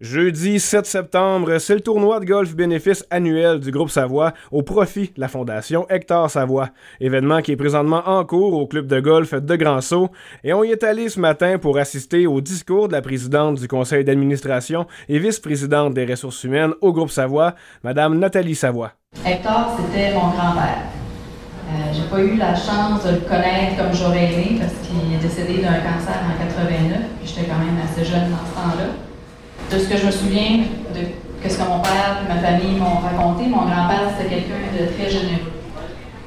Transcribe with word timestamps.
Jeudi 0.00 0.60
7 0.60 0.86
septembre, 0.86 1.58
c'est 1.58 1.74
le 1.74 1.82
tournoi 1.82 2.20
de 2.20 2.24
golf 2.24 2.54
bénéfice 2.54 3.04
annuel 3.10 3.60
du 3.60 3.70
groupe 3.70 3.90
Savoie 3.90 4.32
au 4.50 4.62
profit 4.62 5.12
de 5.14 5.20
la 5.20 5.28
Fondation 5.28 5.86
Hector 5.90 6.30
Savoie. 6.30 6.70
Événement 7.00 7.42
qui 7.42 7.52
est 7.52 7.56
présentement 7.56 8.02
en 8.06 8.24
cours 8.24 8.54
au 8.54 8.66
club 8.66 8.86
de 8.86 8.98
golf 8.98 9.34
de 9.34 9.56
Grand 9.56 9.82
Sault 9.82 10.08
et 10.42 10.54
on 10.54 10.64
y 10.64 10.70
est 10.70 10.84
allé 10.84 11.10
ce 11.10 11.20
matin 11.20 11.58
pour 11.58 11.76
assister 11.76 12.26
au 12.26 12.40
discours 12.40 12.88
de 12.88 12.94
la 12.94 13.02
présidente 13.02 13.60
du 13.60 13.68
conseil 13.68 14.02
d'administration 14.02 14.86
et 15.10 15.18
vice-présidente 15.18 15.92
des 15.92 16.06
ressources 16.06 16.44
humaines 16.44 16.72
au 16.80 16.94
groupe 16.94 17.10
Savoie, 17.10 17.54
Madame 17.84 18.18
Nathalie 18.18 18.54
Savoie. 18.54 18.92
Hector, 19.26 19.76
c'était 19.76 20.14
mon 20.14 20.30
grand-père. 20.30 20.80
Euh, 21.68 21.92
j'ai 21.92 22.08
pas 22.08 22.22
eu 22.22 22.38
la 22.38 22.54
chance 22.54 23.04
de 23.04 23.10
le 23.10 23.20
connaître 23.20 23.76
comme 23.76 23.92
j'aurais 23.92 24.32
aimé 24.32 24.60
parce 24.60 24.72
qu'il 24.80 25.12
est 25.12 25.20
décédé 25.20 25.60
d'un 25.60 25.80
cancer 25.80 26.16
en 26.24 26.42
89, 26.42 27.00
puis 27.20 27.28
j'étais 27.28 27.50
quand 27.50 27.58
même 27.58 27.76
assez 27.84 28.02
jeune 28.02 28.30
dans 28.30 28.48
ce 28.48 28.54
temps-là 28.54 29.09
de 29.72 29.78
ce 29.78 29.88
que 29.88 29.96
je 29.96 30.06
me 30.06 30.10
souviens, 30.10 30.58
de 30.94 31.48
ce 31.48 31.56
que 31.56 31.62
mon 31.62 31.80
père 31.80 32.22
et 32.24 32.28
ma 32.32 32.40
famille 32.40 32.78
m'ont 32.78 33.00
raconté, 33.00 33.44
mon 33.46 33.64
grand-père, 33.66 34.10
c'était 34.16 34.34
quelqu'un 34.34 34.70
de 34.78 34.86
très 34.92 35.10
généreux. 35.10 35.52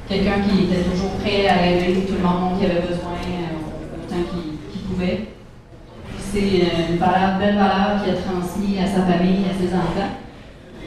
Quelqu'un 0.08 0.42
qui 0.42 0.64
était 0.64 0.82
toujours 0.82 1.12
prêt 1.22 1.48
à 1.48 1.66
aider 1.66 2.02
tout 2.06 2.14
le 2.14 2.22
monde 2.22 2.58
qui 2.58 2.66
avait 2.66 2.80
besoin 2.80 3.16
euh, 3.24 3.96
autant 3.96 4.22
qu'il 4.30 4.80
pouvait. 4.82 5.28
C'est 6.18 6.38
euh, 6.38 6.92
une 6.92 6.98
belle 6.98 7.56
valeur 7.56 8.02
qu'il 8.02 8.12
a 8.12 8.16
transmise 8.16 8.78
à 8.80 8.86
sa 8.86 9.02
famille, 9.06 9.44
à 9.48 9.54
ses 9.58 9.74
enfants. 9.74 10.12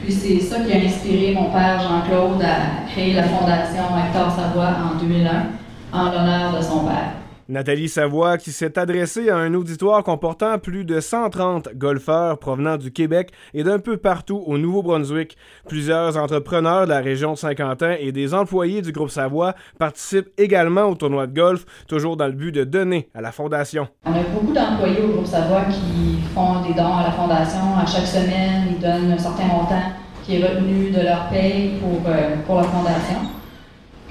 Puis 0.04 0.14
c'est 0.14 0.40
ça 0.40 0.60
qui 0.60 0.72
a 0.72 0.78
inspiré 0.78 1.34
mon 1.34 1.50
père 1.52 1.82
Jean-Claude 1.82 2.42
à 2.44 2.90
créer 2.92 3.14
la 3.14 3.24
fondation 3.24 3.84
Hector 3.98 4.32
Savoie 4.32 4.70
en 4.94 5.00
2001 5.00 5.98
en 5.98 6.12
l'honneur 6.12 6.56
de 6.56 6.62
son 6.62 6.82
père. 6.86 7.14
Nathalie 7.50 7.88
Savoie 7.88 8.38
qui 8.38 8.52
s'est 8.52 8.78
adressée 8.78 9.30
à 9.30 9.38
un 9.38 9.54
auditoire 9.54 10.04
comportant 10.04 10.60
plus 10.60 10.84
de 10.84 11.00
130 11.00 11.70
golfeurs 11.76 12.40
provenant 12.40 12.76
du 12.76 12.92
Québec 12.92 13.32
et 13.54 13.64
d'un 13.64 13.80
peu 13.80 13.96
partout 13.96 14.44
au 14.46 14.58
Nouveau-Brunswick. 14.58 15.38
Plusieurs 15.68 16.18
entrepreneurs 16.18 16.84
de 16.84 16.90
la 16.90 17.00
région 17.00 17.34
de 17.34 17.38
Saint-Quentin 17.38 17.96
et 18.00 18.12
des 18.12 18.34
employés 18.34 18.82
du 18.82 18.92
groupe 18.92 19.10
Savoie 19.10 19.54
participent 19.80 20.30
également 20.38 20.84
au 20.84 20.96
tournoi 20.96 21.26
de 21.28 21.34
golf, 21.34 21.66
toujours 21.88 22.18
dans 22.18 22.28
le 22.28 22.34
but 22.34 22.52
de 22.52 22.66
donner 22.66 23.08
à 23.16 23.22
la 23.22 23.32
Fondation. 23.32 23.88
On 24.06 24.12
a 24.12 24.24
beaucoup 24.34 24.54
d'employés 24.54 25.02
au 25.02 25.14
groupe 25.14 25.26
Savoie 25.26 25.64
qui 25.66 26.20
font 26.34 26.62
des 26.68 26.74
dons 26.74 26.98
à 26.98 27.04
la 27.04 27.12
Fondation. 27.12 27.78
À 27.82 27.86
chaque 27.86 28.08
semaine, 28.08 28.64
ils 28.72 28.80
donnent 28.80 29.12
un 29.12 29.18
certain 29.18 29.46
montant 29.46 29.94
qui 30.26 30.36
est 30.36 30.46
retenu 30.46 30.92
de 30.92 31.02
leur 31.02 31.30
paye 31.30 31.78
pour, 31.80 32.02
euh, 32.12 32.36
pour 32.46 32.58
la 32.58 32.64
Fondation. 32.64 33.37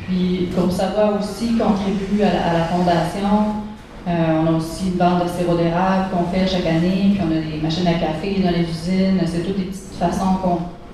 Puis, 0.04 0.48
comme 0.54 0.70
Savoie 0.70 1.18
aussi 1.18 1.56
contribue 1.56 2.22
à 2.22 2.52
la, 2.52 2.64
fondation. 2.64 3.64
Euh, 4.06 4.40
on 4.40 4.46
a 4.46 4.56
aussi 4.56 4.88
une 4.88 4.98
vente 4.98 5.24
de 5.24 5.28
sirop 5.28 5.56
d'érable 5.56 6.06
qu'on 6.12 6.30
fait 6.30 6.46
chaque 6.46 6.66
année, 6.66 7.12
puis 7.12 7.20
on 7.20 7.30
a 7.32 7.40
des 7.40 7.60
machines 7.60 7.88
à 7.88 7.94
café 7.94 8.40
dans 8.40 8.50
les 8.50 8.62
usines. 8.62 9.20
C'est 9.26 9.44
toutes 9.44 9.56
des 9.56 9.64
petites 9.64 9.98
façons 9.98 10.38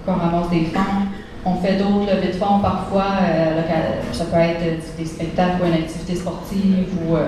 qu'on 0.07 0.13
ramasse 0.13 0.49
des 0.49 0.65
fonds. 0.65 1.09
On 1.45 1.57
fait 1.57 1.75
d'autres 1.75 2.07
levées 2.07 2.29
de 2.29 2.33
fonds 2.33 2.61
parfois. 2.61 3.05
Euh, 3.23 3.61
ça 4.13 4.25
peut 4.25 4.39
être 4.39 4.97
des 4.97 5.05
spectacles 5.05 5.63
ou 5.63 5.67
une 5.67 5.75
activité 5.75 6.15
sportive 6.15 6.87
ou, 7.07 7.17
euh, 7.17 7.27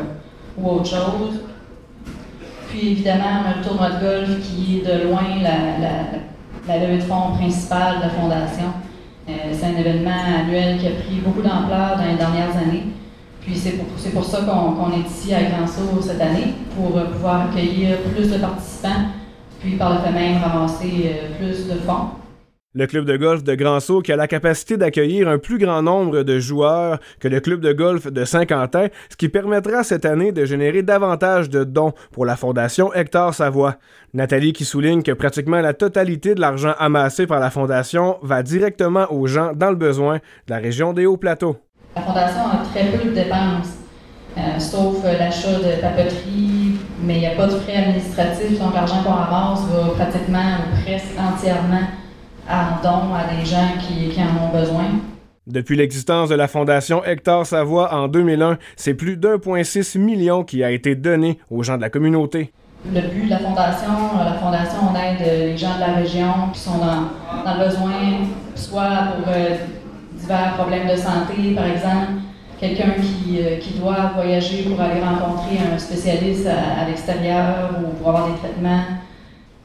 ou 0.56 0.70
autre 0.70 0.86
chose. 0.86 1.40
Puis 2.70 2.92
évidemment, 2.92 3.42
on 3.44 3.50
a 3.50 3.56
le 3.58 3.62
tournoi 3.62 3.90
de 3.90 4.00
golf 4.00 4.40
qui 4.40 4.78
est 4.78 4.86
de 4.86 5.08
loin 5.08 5.22
la, 5.42 6.74
la 6.74 6.78
levée 6.78 6.96
de 6.96 7.02
fonds 7.02 7.32
principale 7.36 7.98
de 7.98 8.02
la 8.02 8.10
Fondation. 8.10 8.72
Un 9.74 9.80
événement 9.80 10.10
annuel 10.40 10.78
qui 10.78 10.86
a 10.86 10.90
pris 10.90 11.16
beaucoup 11.24 11.42
d'ampleur 11.42 11.96
dans 11.96 12.04
les 12.04 12.16
dernières 12.16 12.56
années. 12.56 12.84
Puis 13.40 13.56
c'est 13.56 13.72
pour, 13.72 13.86
pour, 13.86 14.24
ça 14.24 14.42
qu'on 14.42 14.92
est 14.92 15.06
ici 15.06 15.34
à 15.34 15.42
Grand 15.42 15.66
Sault 15.66 16.00
cette 16.00 16.20
année, 16.20 16.54
pour 16.76 16.96
euh, 16.96 17.06
pouvoir 17.06 17.48
accueillir 17.48 17.98
plus 18.14 18.30
de 18.30 18.38
participants, 18.38 19.10
puis 19.60 19.72
par 19.72 19.94
le 19.94 19.98
fait 20.00 20.12
même 20.12 20.40
ramasser 20.42 21.06
euh, 21.06 21.36
plus 21.38 21.66
de 21.66 21.74
fonds. 21.80 22.23
Le 22.76 22.88
club 22.88 23.04
de 23.04 23.16
golf 23.16 23.44
de 23.44 23.54
Grand 23.54 23.78
Sault 23.78 24.02
qui 24.02 24.10
a 24.10 24.16
la 24.16 24.26
capacité 24.26 24.76
d'accueillir 24.76 25.28
un 25.28 25.38
plus 25.38 25.58
grand 25.58 25.80
nombre 25.80 26.24
de 26.24 26.40
joueurs 26.40 26.98
que 27.20 27.28
le 27.28 27.38
club 27.38 27.60
de 27.60 27.72
golf 27.72 28.10
de 28.10 28.24
Saint-Quentin, 28.24 28.88
ce 29.08 29.16
qui 29.16 29.28
permettra 29.28 29.84
cette 29.84 30.04
année 30.04 30.32
de 30.32 30.44
générer 30.44 30.82
davantage 30.82 31.48
de 31.48 31.62
dons 31.62 31.92
pour 32.10 32.26
la 32.26 32.34
Fondation 32.34 32.92
Hector 32.92 33.32
Savoie. 33.32 33.76
Nathalie 34.12 34.52
qui 34.52 34.64
souligne 34.64 35.04
que 35.04 35.12
pratiquement 35.12 35.60
la 35.60 35.72
totalité 35.72 36.34
de 36.34 36.40
l'argent 36.40 36.74
amassé 36.80 37.28
par 37.28 37.38
la 37.38 37.50
Fondation 37.50 38.18
va 38.22 38.42
directement 38.42 39.06
aux 39.12 39.28
gens 39.28 39.52
dans 39.54 39.70
le 39.70 39.76
besoin 39.76 40.16
de 40.16 40.50
la 40.50 40.58
région 40.58 40.92
des 40.92 41.06
Hauts-Plateaux. 41.06 41.56
La 41.94 42.02
Fondation 42.02 42.40
a 42.40 42.64
très 42.74 42.86
peu 42.86 43.08
de 43.08 43.14
dépenses, 43.14 43.78
euh, 44.36 44.58
sauf 44.58 44.96
l'achat 45.04 45.60
de 45.60 45.80
papeterie, 45.80 46.80
mais 47.04 47.14
il 47.14 47.20
n'y 47.20 47.26
a 47.28 47.36
pas 47.36 47.46
de 47.46 47.56
frais 47.56 47.76
administratifs, 47.76 48.58
donc 48.58 48.74
l'argent 48.74 49.00
qu'on 49.04 49.12
ramasse 49.12 49.60
va 49.68 49.94
pratiquement 49.94 50.56
ou 50.72 50.82
presque 50.82 51.16
entièrement 51.16 51.86
à 52.48 52.80
don 52.82 53.14
à 53.14 53.34
des 53.34 53.44
gens 53.44 53.78
qui, 53.80 54.08
qui 54.08 54.20
en 54.20 54.46
ont 54.46 54.52
besoin. 54.52 54.84
Depuis 55.46 55.76
l'existence 55.76 56.30
de 56.30 56.34
la 56.34 56.48
Fondation 56.48 57.04
Hector 57.04 57.44
Savoie 57.44 57.94
en 57.94 58.08
2001, 58.08 58.58
c'est 58.76 58.94
plus 58.94 59.16
d'1,6 59.18 59.98
million 59.98 60.42
qui 60.42 60.64
a 60.64 60.70
été 60.70 60.94
donné 60.94 61.38
aux 61.50 61.62
gens 61.62 61.76
de 61.76 61.82
la 61.82 61.90
communauté. 61.90 62.52
Le 62.92 63.00
but 63.00 63.24
de 63.24 63.30
la 63.30 63.38
Fondation, 63.38 63.92
euh, 64.20 64.24
la 64.24 64.34
Fondation, 64.34 64.78
on 64.90 64.94
aide 64.94 65.20
les 65.26 65.56
gens 65.56 65.76
de 65.76 65.80
la 65.80 65.92
région 65.94 66.48
qui 66.52 66.60
sont 66.60 66.78
dans, 66.78 67.44
dans 67.44 67.58
le 67.58 67.64
besoin, 67.64 67.92
soit 68.54 69.16
pour 69.16 69.28
euh, 69.28 69.56
divers 70.12 70.54
problèmes 70.54 70.88
de 70.88 70.96
santé, 70.96 71.54
par 71.54 71.66
exemple, 71.66 72.12
quelqu'un 72.60 72.92
qui, 72.92 73.40
euh, 73.40 73.56
qui, 73.58 73.78
doit 73.78 74.12
voyager 74.14 74.64
pour 74.64 74.80
aller 74.80 75.00
rencontrer 75.00 75.58
un 75.72 75.78
spécialiste 75.78 76.46
à, 76.46 76.86
l'extérieur 76.86 77.70
ou 77.80 77.94
pour 77.96 78.08
avoir 78.08 78.28
des 78.28 78.38
traitements. 78.38 78.82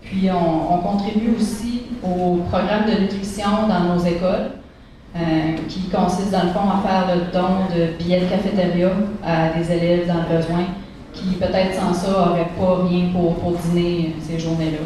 Puis 0.01 0.29
on, 0.31 0.73
on 0.73 0.77
contribue 0.79 1.35
aussi 1.39 1.83
au 2.03 2.37
programme 2.49 2.85
de 2.85 3.01
nutrition 3.01 3.67
dans 3.67 3.95
nos 3.95 4.03
écoles, 4.03 4.51
euh, 5.15 5.55
qui 5.67 5.89
consiste 5.89 6.31
dans 6.31 6.43
le 6.43 6.49
fond 6.49 6.69
à 6.69 6.87
faire 6.87 7.15
le 7.15 7.33
don 7.33 7.65
de 7.75 7.97
billets 7.97 8.21
de 8.21 8.25
cafétéria 8.25 8.89
à 9.25 9.49
des 9.57 9.71
élèves 9.71 10.07
dans 10.07 10.21
le 10.29 10.37
besoin 10.37 10.65
qui 11.13 11.35
peut-être 11.35 11.73
sans 11.73 11.93
ça 11.93 12.11
n'auraient 12.11 12.51
pas 12.57 12.87
rien 12.87 13.07
pour, 13.11 13.33
pour 13.37 13.53
dîner 13.53 14.15
ces 14.21 14.37
journées-là. 14.37 14.77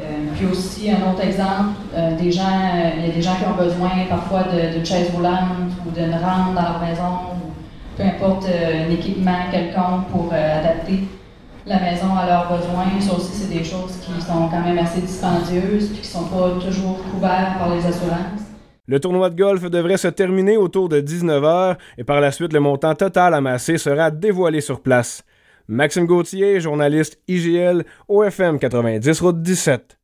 Euh, 0.00 0.04
puis 0.34 0.46
aussi, 0.46 0.90
un 0.90 1.10
autre 1.10 1.22
exemple, 1.22 1.74
euh, 1.94 2.16
des 2.16 2.32
gens, 2.32 2.44
il 2.96 3.06
y 3.06 3.10
a 3.10 3.14
des 3.14 3.20
gens 3.20 3.34
qui 3.36 3.44
ont 3.44 3.62
besoin 3.62 3.90
parfois 4.08 4.44
de 4.44 4.82
chaises 4.82 5.10
roulantes 5.14 5.72
ou 5.86 5.90
d'une 5.90 6.14
rampe 6.14 6.54
dans 6.54 6.62
leur 6.62 6.80
maison, 6.80 7.36
ou 7.36 7.50
peu 7.96 8.04
importe 8.04 8.46
un 8.46 8.90
équipement 8.90 9.50
quelconque 9.50 10.06
pour 10.10 10.32
adapter 10.32 11.04
la 11.66 11.80
maison 11.80 12.14
à 12.16 12.26
leurs 12.26 12.48
besoins. 12.48 13.00
Ça 13.00 13.14
aussi, 13.14 13.32
c'est 13.32 13.52
des 13.52 13.64
choses 13.64 13.98
qui 14.00 14.20
sont 14.20 14.48
quand 14.48 14.62
même 14.62 14.78
assez 14.78 15.00
dispendieuses 15.00 15.90
et 15.90 15.94
qui 15.94 16.00
ne 16.00 16.04
sont 16.04 16.24
pas 16.24 16.50
toujours 16.64 17.02
couvertes 17.12 17.58
par 17.58 17.74
les 17.74 17.84
assurances. 17.84 18.42
Le 18.86 19.00
tournoi 19.00 19.30
de 19.30 19.36
golf 19.36 19.68
devrait 19.68 19.96
se 19.96 20.08
terminer 20.08 20.56
autour 20.56 20.88
de 20.88 21.00
19h 21.00 21.76
et 21.98 22.04
par 22.04 22.20
la 22.20 22.30
suite, 22.30 22.52
le 22.52 22.60
montant 22.60 22.94
total 22.94 23.34
amassé 23.34 23.78
sera 23.78 24.12
dévoilé 24.12 24.60
sur 24.60 24.80
place. 24.80 25.24
Maxime 25.66 26.06
Gauthier, 26.06 26.60
journaliste 26.60 27.18
IGL, 27.26 27.84
OFM 28.06 28.60
90 28.60 29.20
Route 29.20 29.42
17. 29.42 29.98